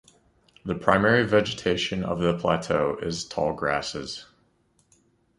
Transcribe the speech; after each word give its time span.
The 0.65 0.73
primary 0.73 1.23
vegetation 1.27 2.03
of 2.03 2.17
the 2.19 2.35
plateau 2.35 2.97
is 3.03 3.23
tall 3.23 3.53
grasses. 3.53 4.25